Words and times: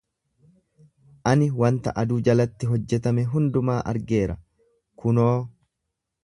Ani 1.31 1.49
wanta 1.63 1.93
aduu 2.03 2.17
jalatti 2.29 2.71
hojjetame 2.71 3.27
hundumaa 3.35 3.77
argeera, 3.93 4.39
kunoo, 5.05 5.33